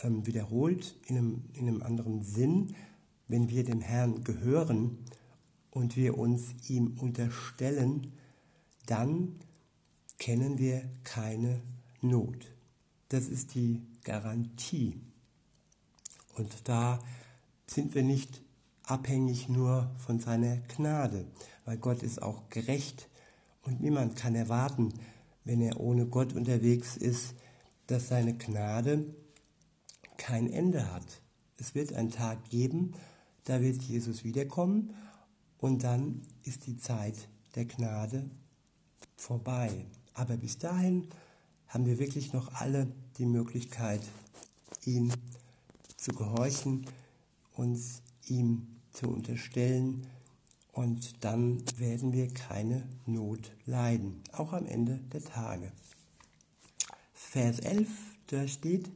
ähm, 0.00 0.26
wiederholt 0.26 0.96
in 1.06 1.18
einem, 1.18 1.44
in 1.54 1.68
einem 1.68 1.82
anderen 1.82 2.22
Sinn. 2.22 2.74
Wenn 3.26 3.48
wir 3.48 3.64
dem 3.64 3.80
Herrn 3.80 4.24
gehören 4.24 4.98
und 5.70 5.96
wir 5.96 6.16
uns 6.18 6.54
ihm 6.68 6.98
unterstellen, 6.98 8.12
dann 8.86 9.36
kennen 10.18 10.58
wir 10.58 10.82
keine 11.04 11.60
Not. 12.00 12.52
Das 13.08 13.28
ist 13.28 13.54
die 13.54 13.82
Garantie. 14.02 15.00
Und 16.36 16.68
da 16.68 17.00
sind 17.66 17.94
wir 17.94 18.02
nicht 18.02 18.42
abhängig 18.84 19.48
nur 19.48 19.90
von 19.98 20.20
seiner 20.20 20.56
Gnade, 20.76 21.26
weil 21.64 21.76
Gott 21.76 22.02
ist 22.02 22.22
auch 22.22 22.48
gerecht 22.48 23.08
und 23.62 23.80
niemand 23.80 24.16
kann 24.16 24.34
erwarten, 24.34 24.94
wenn 25.44 25.60
er 25.60 25.80
ohne 25.80 26.06
Gott 26.06 26.32
unterwegs 26.32 26.96
ist, 26.96 27.34
dass 27.86 28.08
seine 28.08 28.36
Gnade 28.36 29.14
kein 30.18 30.52
Ende 30.52 30.92
hat. 30.92 31.22
Es 31.56 31.74
wird 31.74 31.94
einen 31.94 32.10
Tag 32.10 32.50
geben, 32.50 32.92
da 33.44 33.62
wird 33.62 33.82
Jesus 33.82 34.24
wiederkommen 34.24 34.94
und 35.56 35.82
dann 35.82 36.20
ist 36.44 36.66
die 36.66 36.76
Zeit 36.76 37.28
der 37.54 37.64
Gnade 37.64 38.30
vorbei. 39.16 39.86
Aber 40.12 40.36
bis 40.36 40.58
dahin 40.58 41.08
haben 41.68 41.86
wir 41.86 41.98
wirklich 41.98 42.32
noch 42.34 42.52
alle 42.54 42.88
die 43.16 43.26
Möglichkeit, 43.26 44.02
ihm 44.84 45.10
zu 45.96 46.12
gehorchen, 46.12 46.86
uns 47.54 48.02
ihm 48.26 48.66
zu 48.92 49.08
unterstellen 49.08 50.06
und 50.72 51.24
dann 51.24 51.62
werden 51.78 52.12
wir 52.12 52.32
keine 52.32 52.88
Not 53.06 53.50
leiden, 53.66 54.22
auch 54.32 54.52
am 54.52 54.66
Ende 54.66 55.00
der 55.12 55.24
Tage. 55.24 55.72
Vers 57.12 57.58
11, 57.58 57.88
da 58.28 58.46
steht, 58.46 58.90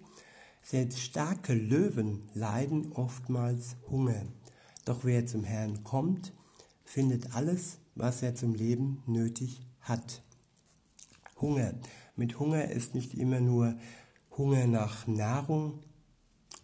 selbst 0.63 1.01
starke 1.01 1.55
Löwen 1.55 2.23
leiden 2.35 2.93
oftmals 2.93 3.77
Hunger, 3.91 4.23
doch 4.85 5.05
wer 5.05 5.27
zum 5.27 5.45
Herrn 5.45 5.85
kommt, 5.85 6.33
findet 6.85 7.35
alles, 7.35 7.79
was 7.95 8.23
er 8.23 8.35
zum 8.35 8.55
Leben 8.55 9.03
nötig 9.07 9.61
hat. 9.81 10.23
Hunger. 11.41 11.75
Mit 12.17 12.39
Hunger 12.39 12.71
ist 12.71 12.95
nicht 12.95 13.15
immer 13.15 13.41
nur 13.41 13.75
Hunger 14.37 14.67
nach 14.67 15.07
Nahrung 15.07 15.81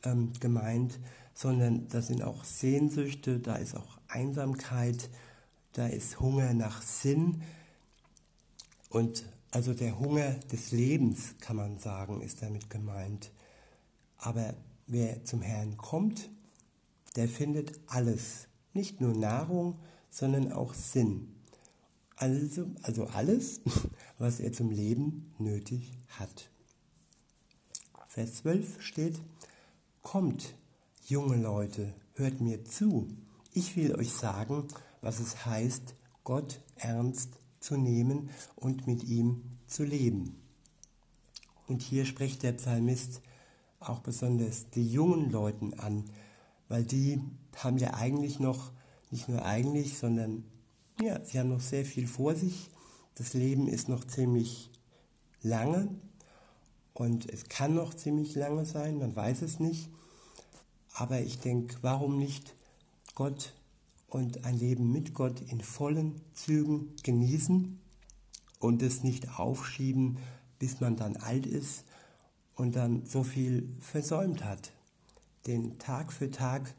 ähm, 0.04 0.32
gemeint, 0.40 1.00
sondern 1.34 1.88
da 1.88 2.02
sind 2.02 2.22
auch 2.22 2.44
Sehnsüchte, 2.44 3.40
da 3.40 3.56
ist 3.56 3.76
auch 3.76 3.98
Einsamkeit, 4.08 5.10
da 5.72 5.86
ist 5.86 6.20
Hunger 6.20 6.54
nach 6.54 6.82
Sinn 6.82 7.42
und 8.90 9.24
also 9.50 9.74
der 9.74 9.98
Hunger 9.98 10.32
des 10.52 10.72
Lebens, 10.72 11.34
kann 11.40 11.56
man 11.56 11.78
sagen, 11.78 12.20
ist 12.20 12.42
damit 12.42 12.68
gemeint. 12.70 13.30
Aber 14.18 14.54
wer 14.86 15.24
zum 15.24 15.42
Herrn 15.42 15.76
kommt, 15.76 16.28
der 17.16 17.28
findet 17.28 17.78
alles, 17.86 18.48
nicht 18.74 19.00
nur 19.00 19.14
Nahrung, 19.14 19.78
sondern 20.10 20.52
auch 20.52 20.74
Sinn. 20.74 21.34
Also, 22.16 22.66
also 22.82 23.06
alles, 23.06 23.60
was 24.18 24.40
er 24.40 24.52
zum 24.52 24.70
Leben 24.70 25.32
nötig 25.38 25.92
hat. 26.08 26.50
Vers 28.08 28.34
12 28.36 28.82
steht, 28.82 29.20
Kommt, 30.02 30.54
junge 31.06 31.36
Leute, 31.36 31.94
hört 32.14 32.40
mir 32.40 32.64
zu. 32.64 33.08
Ich 33.52 33.76
will 33.76 33.94
euch 33.94 34.12
sagen, 34.12 34.66
was 35.00 35.20
es 35.20 35.44
heißt, 35.44 35.94
Gott 36.24 36.60
ernst 36.76 37.30
zu 37.60 37.76
nehmen 37.76 38.30
und 38.56 38.86
mit 38.86 39.04
ihm 39.04 39.42
zu 39.66 39.84
leben. 39.84 40.40
Und 41.66 41.82
hier 41.82 42.04
spricht 42.06 42.42
der 42.42 42.52
Psalmist 42.52 43.20
auch 43.80 44.00
besonders 44.00 44.70
die 44.70 44.90
jungen 44.90 45.30
Leuten 45.30 45.74
an, 45.74 46.04
weil 46.68 46.84
die 46.84 47.20
haben 47.56 47.78
ja 47.78 47.94
eigentlich 47.94 48.40
noch, 48.40 48.72
nicht 49.10 49.28
nur 49.28 49.44
eigentlich, 49.44 49.98
sondern 49.98 50.44
ja, 51.00 51.24
sie 51.24 51.38
haben 51.38 51.48
noch 51.48 51.60
sehr 51.60 51.84
viel 51.84 52.06
vor 52.06 52.34
sich. 52.34 52.70
Das 53.14 53.34
Leben 53.34 53.68
ist 53.68 53.88
noch 53.88 54.04
ziemlich 54.04 54.70
lange 55.42 55.88
und 56.92 57.28
es 57.30 57.48
kann 57.48 57.74
noch 57.74 57.94
ziemlich 57.94 58.34
lange 58.34 58.66
sein, 58.66 58.98
man 58.98 59.14
weiß 59.14 59.42
es 59.42 59.60
nicht. 59.60 59.88
Aber 60.94 61.20
ich 61.20 61.38
denke, 61.38 61.76
warum 61.80 62.18
nicht 62.18 62.54
Gott 63.14 63.54
und 64.08 64.44
ein 64.44 64.58
Leben 64.58 64.90
mit 64.90 65.14
Gott 65.14 65.40
in 65.40 65.60
vollen 65.60 66.20
Zügen 66.34 66.94
genießen 67.04 67.78
und 68.58 68.82
es 68.82 69.04
nicht 69.04 69.38
aufschieben, 69.38 70.18
bis 70.58 70.80
man 70.80 70.96
dann 70.96 71.16
alt 71.16 71.46
ist 71.46 71.84
und 72.58 72.74
dann 72.74 73.06
so 73.06 73.22
viel 73.22 73.72
versäumt 73.80 74.44
hat. 74.44 74.72
Denn 75.46 75.78
Tag 75.78 76.12
für 76.12 76.30
Tag 76.30 76.74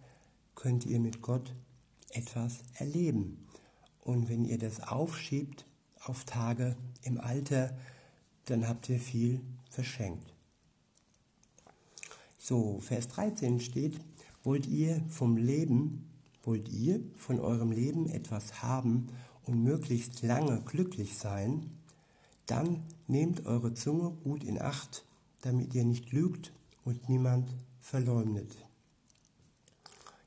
könnt 0.53 0.85
ihr 0.85 0.99
mit 0.99 1.21
Gott 1.21 1.53
etwas 2.09 2.59
erleben. 2.75 3.47
Und 4.01 4.29
wenn 4.29 4.43
ihr 4.43 4.57
das 4.57 4.81
aufschiebt 4.81 5.65
auf 6.03 6.25
Tage 6.25 6.75
im 7.03 7.19
Alter, 7.19 7.77
dann 8.45 8.67
habt 8.67 8.89
ihr 8.89 8.99
viel 8.99 9.41
verschenkt. 9.69 10.33
So, 12.37 12.79
Vers 12.81 13.07
13 13.07 13.61
steht, 13.61 13.99
wollt 14.43 14.67
ihr 14.67 15.01
vom 15.07 15.37
Leben, 15.37 16.09
wollt 16.43 16.67
ihr 16.67 16.99
von 17.15 17.39
eurem 17.39 17.71
Leben 17.71 18.09
etwas 18.09 18.61
haben 18.61 19.09
und 19.45 19.63
möglichst 19.63 20.23
lange 20.23 20.61
glücklich 20.61 21.17
sein, 21.17 21.71
dann 22.47 22.83
nehmt 23.07 23.45
eure 23.45 23.73
Zunge 23.73 24.11
gut 24.23 24.43
in 24.43 24.59
Acht, 24.59 25.05
damit 25.41 25.73
ihr 25.73 25.83
nicht 25.83 26.11
lügt 26.11 26.51
und 26.83 27.09
niemand 27.09 27.49
verleumdet. 27.79 28.55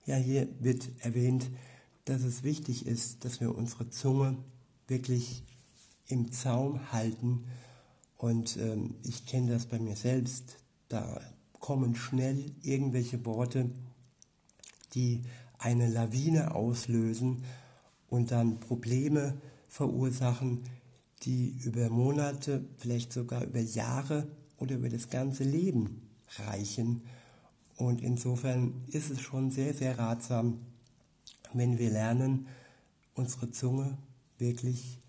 Ja, 0.04 0.16
hier 0.16 0.48
wird 0.60 0.88
erwähnt, 1.00 1.50
dass 2.04 2.22
es 2.22 2.42
wichtig 2.42 2.86
ist, 2.86 3.24
dass 3.24 3.40
wir 3.40 3.54
unsere 3.54 3.88
Zunge 3.90 4.36
wirklich 4.88 5.42
im 6.08 6.32
Zaum 6.32 6.92
halten. 6.92 7.44
Und 8.18 8.56
ähm, 8.56 8.94
ich 9.04 9.26
kenne 9.26 9.52
das 9.52 9.66
bei 9.66 9.78
mir 9.78 9.96
selbst. 9.96 10.56
Da 10.88 11.20
kommen 11.60 11.94
schnell 11.94 12.44
irgendwelche 12.62 13.24
Worte, 13.24 13.70
die 14.94 15.22
eine 15.58 15.88
Lawine 15.88 16.54
auslösen 16.54 17.44
und 18.08 18.32
dann 18.32 18.58
Probleme 18.58 19.40
verursachen, 19.68 20.64
die 21.22 21.56
über 21.62 21.88
Monate, 21.88 22.64
vielleicht 22.78 23.12
sogar 23.12 23.44
über 23.44 23.60
Jahre 23.60 24.26
oder 24.62 24.76
über 24.76 24.88
das 24.88 25.10
ganze 25.10 25.42
Leben 25.42 26.08
reichen. 26.36 27.02
Und 27.76 28.00
insofern 28.00 28.84
ist 28.86 29.10
es 29.10 29.20
schon 29.20 29.50
sehr, 29.50 29.74
sehr 29.74 29.98
ratsam, 29.98 30.60
wenn 31.52 31.78
wir 31.78 31.90
lernen, 31.90 32.46
unsere 33.14 33.50
Zunge 33.50 33.98
wirklich 34.38 35.00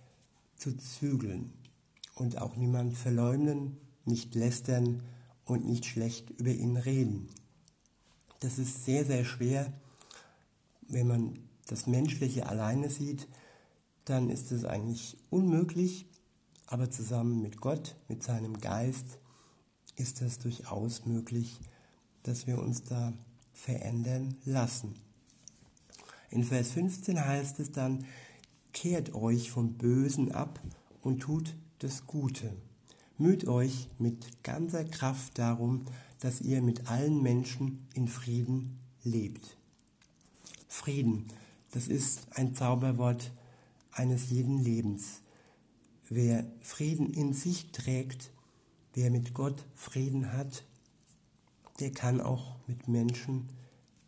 zu 0.58 0.76
zügeln 0.76 1.54
und 2.16 2.42
auch 2.42 2.56
niemand 2.56 2.98
verleumden, 2.98 3.78
nicht 4.06 4.34
lästern 4.34 5.04
und 5.46 5.66
nicht 5.66 5.86
schlecht 5.86 6.32
über 6.32 6.52
ihn 6.52 6.76
reden. 6.76 7.28
Das 8.40 8.58
ist 8.58 8.86
sehr, 8.86 9.06
sehr 9.06 9.24
schwer, 9.24 9.72
wenn 10.88 11.08
man 11.08 11.40
das 11.68 11.86
Menschliche 11.86 12.48
alleine 12.48 12.90
sieht, 12.90 13.28
dann 14.06 14.30
ist 14.30 14.52
es 14.52 14.66
eigentlich 14.66 15.16
unmöglich, 15.30 16.08
aber 16.68 16.90
zusammen 16.90 17.42
mit 17.42 17.62
Gott, 17.62 17.96
mit 18.10 18.24
seinem 18.24 18.60
Geist, 18.60 19.20
ist 19.96 20.22
es 20.22 20.40
durchaus 20.40 21.06
möglich, 21.06 21.60
dass 22.24 22.48
wir 22.48 22.60
uns 22.60 22.84
da 22.84 23.14
verändern 23.52 24.36
lassen. 24.46 24.96
In 26.30 26.44
Vers 26.44 26.72
15 26.72 27.24
heißt 27.24 27.60
es 27.60 27.72
dann, 27.72 28.06
kehrt 28.72 29.14
euch 29.14 29.52
vom 29.52 29.74
Bösen 29.74 30.32
ab 30.32 30.60
und 31.02 31.20
tut 31.20 31.56
das 31.80 32.08
Gute. 32.08 32.52
Müht 33.18 33.48
euch 33.48 33.90
mit 34.00 34.44
ganzer 34.44 34.84
Kraft 34.84 35.38
darum, 35.38 35.86
dass 36.20 36.42
ihr 36.42 36.62
mit 36.62 36.88
allen 36.88 37.22
Menschen 37.22 37.86
in 37.94 38.08
Frieden 38.08 38.80
lebt. 39.04 39.58
Frieden, 40.68 41.28
das 41.72 41.88
ist 41.88 42.26
ein 42.32 42.56
Zauberwort 42.56 43.32
eines 43.92 44.32
jeden 44.32 44.58
Lebens. 44.58 45.22
Wer 46.10 46.46
Frieden 46.62 47.12
in 47.14 47.34
sich 47.34 47.72
trägt, 47.72 48.32
wer 48.94 49.12
mit 49.12 49.34
Gott 49.34 49.66
Frieden 49.76 50.34
hat, 50.34 50.64
der 51.80 51.92
kann 51.92 52.22
auch 52.22 52.56
mit 52.68 52.88
Menschen 52.88 53.50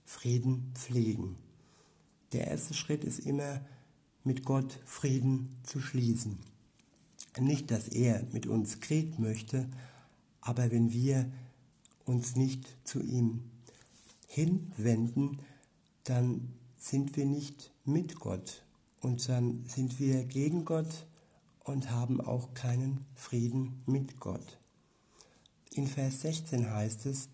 Frieden 0.06 0.72
pflegen. 0.76 1.38
Der 2.32 2.48
erste 2.48 2.74
Schritt 2.74 3.04
ist 3.04 3.20
immer, 3.20 3.62
mit 4.24 4.44
Gott 4.44 4.80
Frieden 4.86 5.56
zu 5.64 5.80
schließen. 5.80 6.40
Nicht, 7.40 7.70
dass 7.72 7.88
er 7.88 8.24
mit 8.32 8.48
uns 8.48 8.80
Krieg 8.80 9.20
möchte, 9.20 9.70
aber 10.42 10.72
wenn 10.72 10.94
wir 10.94 11.32
uns 12.06 12.36
nicht 12.36 12.66
zu 12.84 13.02
ihm 13.02 13.44
hinwenden, 14.28 15.40
dann 16.04 16.54
sind 16.78 17.18
wir 17.18 17.26
nicht 17.26 17.72
mit 17.84 18.20
Gott 18.20 18.64
und 19.02 19.28
dann 19.28 19.66
sind 19.68 20.00
wir 20.00 20.24
gegen 20.24 20.66
Gott 20.66 21.08
und 21.64 21.90
haben 21.90 22.22
auch 22.22 22.54
keinen 22.54 23.06
Frieden 23.16 23.82
mit 23.86 24.20
Gott. 24.20 24.60
In 25.76 25.88
Vers 25.88 26.22
16 26.22 26.72
heißt 26.72 27.06
es, 27.06 27.28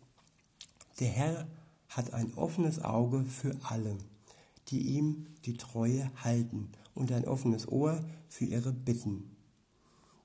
der 0.99 1.09
Herr 1.09 1.47
hat 1.89 2.11
ein 2.15 2.33
offenes 2.33 2.79
Auge 2.79 3.23
für 3.23 3.55
alle, 3.61 3.95
die 4.69 4.97
ihm 4.97 5.27
die 5.45 5.57
Treue 5.57 6.09
halten 6.23 6.71
und 6.95 7.11
ein 7.11 7.27
offenes 7.27 7.67
Ohr 7.67 8.03
für 8.29 8.45
ihre 8.45 8.73
Bitten. 8.73 9.35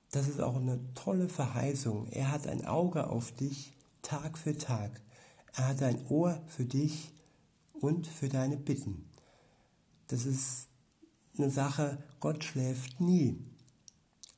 Das 0.09 0.27
ist 0.27 0.41
auch 0.41 0.55
eine 0.55 0.79
tolle 0.95 1.29
Verheißung. 1.29 2.07
Er 2.07 2.31
hat 2.31 2.47
ein 2.47 2.65
Auge 2.65 3.07
auf 3.07 3.33
dich 3.33 3.73
Tag 4.01 4.39
für 4.39 4.57
Tag. 4.57 4.99
Er 5.53 5.67
hat 5.67 5.83
ein 5.83 6.03
Ohr 6.07 6.41
für 6.47 6.65
dich 6.65 7.13
und 7.73 8.07
für 8.07 8.29
deine 8.29 8.57
Bitten. 8.57 9.11
Das 10.07 10.25
ist 10.25 10.69
eine 11.37 11.51
Sache, 11.51 12.03
Gott 12.19 12.43
schläft 12.43 12.99
nie. 12.99 13.37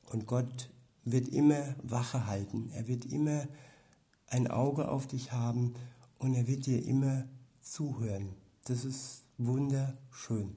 Und 0.04 0.26
Gott 0.26 0.68
wird 1.02 1.28
immer 1.28 1.76
Wache 1.82 2.26
halten. 2.26 2.68
Er 2.74 2.86
wird 2.86 3.06
immer 3.06 3.48
ein 4.30 4.48
Auge 4.48 4.88
auf 4.88 5.06
dich 5.06 5.32
haben 5.32 5.74
und 6.18 6.34
er 6.34 6.46
wird 6.46 6.66
dir 6.66 6.84
immer 6.84 7.28
zuhören. 7.60 8.30
Das 8.64 8.84
ist 8.84 9.24
wunderschön. 9.38 10.56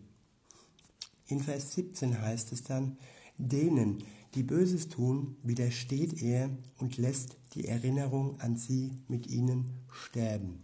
In 1.27 1.41
Vers 1.41 1.73
17 1.73 2.21
heißt 2.21 2.51
es 2.51 2.63
dann, 2.63 2.97
denen, 3.37 4.03
die 4.35 4.43
Böses 4.43 4.89
tun, 4.89 5.37
widersteht 5.43 6.21
er 6.21 6.49
und 6.77 6.97
lässt 6.97 7.37
die 7.53 7.67
Erinnerung 7.67 8.39
an 8.39 8.57
sie 8.57 8.91
mit 9.07 9.27
ihnen 9.27 9.85
sterben. 9.91 10.63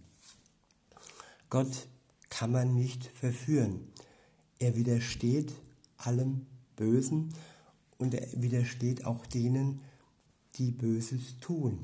Gott 1.49 1.87
kann 2.29 2.51
man 2.51 2.75
nicht 2.75 3.05
verführen. 3.05 3.79
Er 4.59 4.75
widersteht 4.75 5.53
allem 5.97 6.45
Bösen 6.75 7.33
und 7.97 8.13
er 8.13 8.27
widersteht 8.41 9.05
auch 9.05 9.25
denen, 9.25 9.81
die 10.55 10.71
Böses 10.71 11.37
tun. 11.39 11.79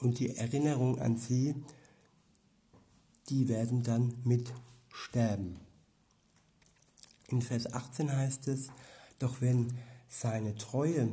Und 0.00 0.18
die 0.18 0.36
Erinnerung 0.36 1.00
an 1.00 1.16
sie, 1.16 1.54
die 3.28 3.48
werden 3.48 3.82
dann 3.82 4.14
mit 4.24 4.52
sterben. 4.92 5.56
In 7.28 7.42
Vers 7.42 7.72
18 7.72 8.10
heißt 8.10 8.48
es, 8.48 8.68
doch 9.18 9.40
wenn 9.40 9.74
seine 10.08 10.54
Treue, 10.54 11.12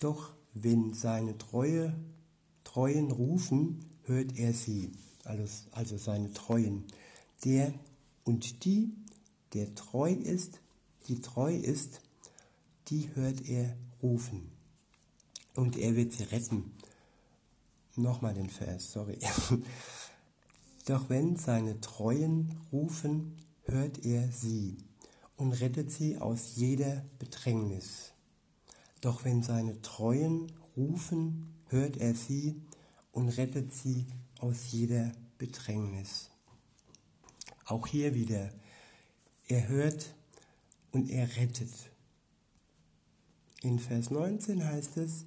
doch 0.00 0.32
wenn 0.54 0.94
seine 0.94 1.38
Treue, 1.38 1.94
Treuen 2.64 3.10
rufen, 3.10 3.84
hört 4.04 4.36
er 4.38 4.52
sie, 4.52 4.92
also, 5.24 5.44
also 5.72 5.96
seine 5.98 6.32
Treuen. 6.32 6.84
Der 7.44 7.72
und 8.24 8.64
die, 8.64 8.90
der 9.54 9.74
treu 9.74 10.12
ist, 10.12 10.60
die 11.06 11.20
treu 11.20 11.54
ist, 11.54 12.02
die 12.88 13.14
hört 13.14 13.48
er 13.48 13.74
rufen. 14.02 14.50
Und 15.54 15.78
er 15.78 15.96
wird 15.96 16.12
sie 16.12 16.24
retten. 16.24 16.72
Nochmal 17.98 18.32
den 18.32 18.48
Vers, 18.48 18.92
sorry. 18.92 19.18
Doch 20.86 21.10
wenn 21.10 21.34
seine 21.34 21.80
Treuen 21.80 22.54
rufen, 22.70 23.36
hört 23.64 24.04
er 24.04 24.30
sie 24.30 24.76
und 25.36 25.52
rettet 25.54 25.90
sie 25.90 26.16
aus 26.16 26.54
jeder 26.54 27.04
Bedrängnis. 27.18 28.12
Doch 29.00 29.24
wenn 29.24 29.42
seine 29.42 29.82
Treuen 29.82 30.52
rufen, 30.76 31.52
hört 31.70 31.96
er 31.96 32.14
sie 32.14 32.62
und 33.10 33.30
rettet 33.30 33.74
sie 33.74 34.06
aus 34.38 34.70
jeder 34.70 35.10
Bedrängnis. 35.36 36.30
Auch 37.64 37.88
hier 37.88 38.14
wieder, 38.14 38.52
er 39.48 39.66
hört 39.66 40.14
und 40.92 41.10
er 41.10 41.36
rettet. 41.36 41.72
In 43.60 43.80
Vers 43.80 44.10
19 44.10 44.64
heißt 44.64 44.98
es, 44.98 45.24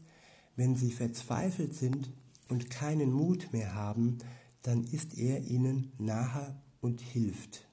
wenn 0.55 0.77
sie 0.77 0.91
verzweifelt 0.91 1.75
sind 1.75 2.09
und 2.51 2.69
keinen 2.69 3.13
Mut 3.13 3.53
mehr 3.53 3.73
haben, 3.75 4.17
dann 4.63 4.83
ist 4.83 5.17
er 5.17 5.41
ihnen 5.45 5.93
nahe 5.97 6.53
und 6.81 6.99
hilft. 6.99 7.65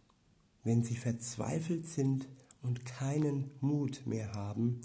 Wenn 0.62 0.84
sie 0.84 0.94
verzweifelt 0.94 1.88
sind 1.88 2.28
und 2.62 2.84
keinen 2.84 3.50
Mut 3.60 4.02
mehr 4.06 4.32
haben, 4.34 4.80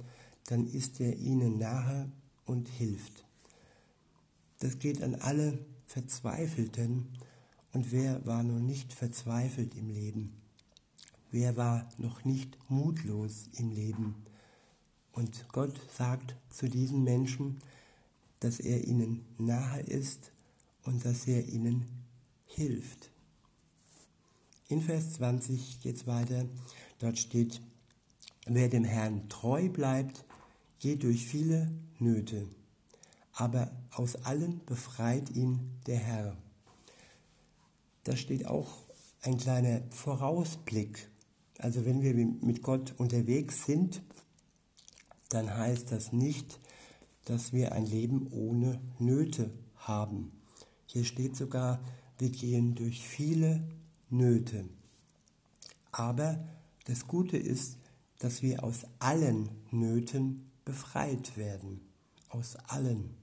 dann 0.45 0.65
ist 0.65 0.99
er 0.99 1.15
ihnen 1.17 1.60
nahe 1.60 2.12
und 2.45 2.69
hilft. 2.69 3.23
Das 4.60 4.79
geht 4.79 5.03
an 5.03 5.13
alle 5.13 5.60
Verzweifelten. 5.86 7.10
Und 7.71 7.91
wer 7.91 8.25
war 8.25 8.41
noch 8.41 8.60
nicht 8.60 8.93
verzweifelt 8.93 9.75
im 9.75 9.91
Leben? 9.91 10.34
Wer 11.29 11.56
war 11.56 11.88
noch 11.97 12.25
nicht 12.25 12.58
mutlos 12.67 13.47
im 13.60 13.69
Leben? 13.69 14.15
Und 15.12 15.45
Gott 15.51 15.79
sagt 15.95 16.36
zu 16.49 16.67
diesen 16.67 17.03
Menschen, 17.03 17.60
dass 18.43 18.60
er 18.60 18.84
ihnen 18.86 19.25
nahe 19.38 19.82
ist 19.82 20.32
und 20.84 21.06
dass 21.06 21.27
er 21.27 21.47
ihnen 21.47 21.86
hilft. 22.45 23.10
In 24.67 24.82
Vers 24.82 25.13
20 25.13 25.82
geht 25.82 25.95
es 25.95 26.08
weiter. 26.08 26.45
Dort 26.99 27.19
steht, 27.19 27.62
wer 28.45 28.69
dem 28.69 28.84
Herrn 28.84 29.29
treu 29.29 29.69
bleibt, 29.69 30.25
geht 30.79 31.03
durch 31.03 31.25
viele 31.25 31.71
Nöte, 31.99 32.47
aber 33.34 33.71
aus 33.91 34.15
allen 34.17 34.63
befreit 34.65 35.29
ihn 35.29 35.79
der 35.88 35.99
Herr. 35.99 36.38
Da 38.03 38.17
steht 38.17 38.45
auch 38.45 38.84
ein 39.21 39.38
kleiner 39.38 39.82
Vorausblick. 39.89 41.08
Also 41.60 41.86
wenn 41.86 42.01
wir 42.01 42.13
mit 42.13 42.62
Gott 42.62 42.93
unterwegs 42.97 43.65
sind, 43.65 44.01
dann 45.29 45.56
heißt 45.56 45.91
das 45.91 46.12
nicht, 46.12 46.60
dass 47.25 47.53
wir 47.53 47.71
ein 47.71 47.86
Leben 47.86 48.27
ohne 48.31 48.79
Nöte 48.99 49.51
haben. 49.75 50.31
Hier 50.86 51.05
steht 51.05 51.36
sogar, 51.36 51.79
wir 52.17 52.29
gehen 52.29 52.75
durch 52.75 53.07
viele 53.07 53.63
Nöte. 54.09 54.65
Aber 55.91 56.43
das 56.86 57.07
Gute 57.07 57.38
ist, 57.38 57.77
dass 58.19 58.41
wir 58.41 58.63
aus 58.63 58.86
allen 58.99 59.49
Nöten 59.71 60.49
befreit 60.65 61.38
werden. 61.38 61.81
Aus 62.29 62.55
allen. 62.55 63.15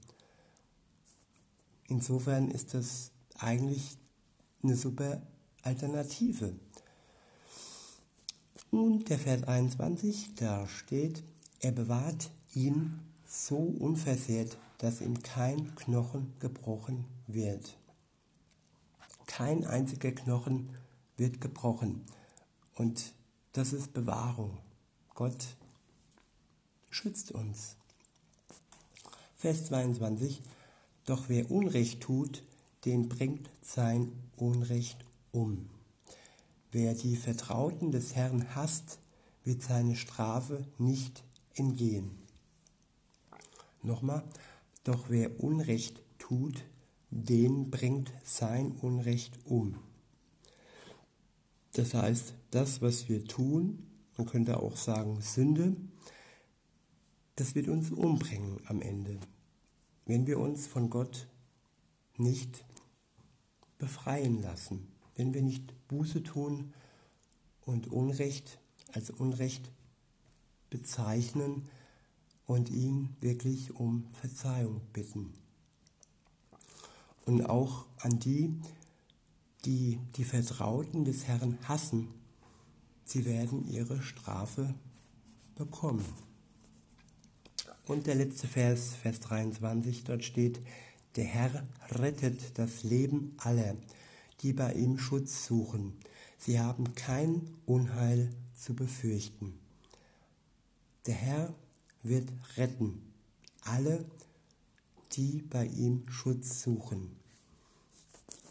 Insofern 1.87 2.49
ist 2.49 2.73
das 2.73 3.11
eigentlich 3.37 3.97
eine 4.63 4.75
super 4.75 5.21
Alternative. 5.63 6.53
Und 8.69 9.09
der 9.09 9.19
Vers 9.19 9.43
21, 9.43 10.35
da 10.35 10.67
steht, 10.67 11.23
er 11.59 11.73
bewahrt 11.73 12.31
ihn 12.53 12.99
so 13.31 13.55
unversehrt, 13.55 14.57
dass 14.79 14.99
ihm 14.99 15.23
kein 15.23 15.73
Knochen 15.75 16.33
gebrochen 16.39 17.05
wird. 17.27 17.77
Kein 19.25 19.65
einziger 19.65 20.11
Knochen 20.11 20.69
wird 21.15 21.39
gebrochen. 21.39 22.03
Und 22.75 23.13
das 23.53 23.71
ist 23.71 23.93
Bewahrung. 23.93 24.57
Gott 25.15 25.55
schützt 26.89 27.31
uns. 27.31 27.77
Vers 29.37 29.65
22. 29.67 30.41
Doch 31.05 31.29
wer 31.29 31.49
Unrecht 31.49 32.01
tut, 32.01 32.43
den 32.83 33.07
bringt 33.07 33.49
sein 33.61 34.11
Unrecht 34.35 35.05
um. 35.31 35.69
Wer 36.71 36.95
die 36.95 37.15
Vertrauten 37.15 37.91
des 37.91 38.13
Herrn 38.13 38.53
hasst, 38.55 38.99
wird 39.45 39.63
seine 39.63 39.95
Strafe 39.95 40.65
nicht 40.77 41.23
entgehen. 41.55 42.20
Nochmal, 43.83 44.23
doch 44.83 45.09
wer 45.09 45.43
Unrecht 45.43 46.01
tut, 46.17 46.63
den 47.09 47.69
bringt 47.71 48.11
sein 48.23 48.71
Unrecht 48.71 49.39
um. 49.45 49.75
Das 51.73 51.93
heißt, 51.93 52.35
das, 52.51 52.81
was 52.81 53.09
wir 53.09 53.25
tun, 53.25 53.87
man 54.17 54.27
könnte 54.27 54.59
auch 54.59 54.75
sagen 54.75 55.21
Sünde, 55.21 55.75
das 57.35 57.55
wird 57.55 57.69
uns 57.69 57.91
umbringen 57.91 58.59
am 58.65 58.81
Ende, 58.81 59.19
wenn 60.05 60.27
wir 60.27 60.39
uns 60.39 60.67
von 60.67 60.89
Gott 60.89 61.27
nicht 62.17 62.65
befreien 63.77 64.41
lassen, 64.41 64.87
wenn 65.15 65.33
wir 65.33 65.41
nicht 65.41 65.73
Buße 65.87 66.23
tun 66.23 66.73
und 67.61 67.87
Unrecht 67.87 68.59
als 68.93 69.09
Unrecht 69.09 69.71
bezeichnen 70.69 71.69
und 72.51 72.69
ihn 72.69 73.15
wirklich 73.21 73.73
um 73.75 74.05
Verzeihung 74.11 74.81
bitten. 74.91 75.31
Und 77.25 77.45
auch 77.45 77.85
an 77.99 78.19
die, 78.19 78.53
die 79.63 79.99
die 80.17 80.25
Vertrauten 80.25 81.05
des 81.05 81.27
Herrn 81.27 81.57
hassen, 81.63 82.09
sie 83.05 83.23
werden 83.23 83.69
ihre 83.69 84.01
Strafe 84.01 84.75
bekommen. 85.55 86.03
Und 87.87 88.05
der 88.05 88.15
letzte 88.15 88.49
Vers, 88.49 88.95
Vers 89.01 89.21
23, 89.21 90.03
dort 90.03 90.25
steht, 90.25 90.59
der 91.15 91.25
Herr 91.25 91.65
rettet 91.91 92.59
das 92.59 92.83
Leben 92.83 93.33
aller, 93.37 93.77
die 94.41 94.51
bei 94.51 94.73
ihm 94.73 94.97
Schutz 94.97 95.45
suchen. 95.45 95.93
Sie 96.37 96.59
haben 96.59 96.95
kein 96.95 97.47
Unheil 97.65 98.29
zu 98.53 98.73
befürchten. 98.75 99.57
Der 101.05 101.15
Herr 101.15 101.53
wird 102.03 102.29
retten 102.57 103.11
alle, 103.63 104.05
die 105.13 105.41
bei 105.41 105.65
ihm 105.65 106.07
Schutz 106.09 106.63
suchen. 106.63 107.15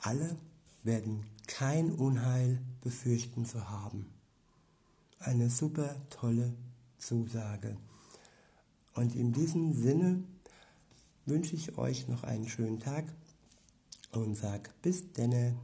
Alle 0.01 0.37
werden 0.83 1.25
kein 1.47 1.93
Unheil 1.93 2.61
befürchten 2.81 3.45
zu 3.45 3.69
haben. 3.69 4.07
Eine 5.19 5.51
super 5.51 5.97
tolle 6.09 6.55
Zusage. 6.99 7.77
Und 8.95 9.15
in 9.15 9.33
diesem 9.33 9.75
Sinne 9.75 10.23
wünsche 11.27 11.55
ich 11.55 11.77
euch 11.77 12.09
noch 12.09 12.23
einen 12.23 12.49
schönen 12.49 12.81
Tag 12.81 13.05
und 14.13 14.37
sag 14.37 14.71
bis 14.83 15.13
denne. 15.13 15.57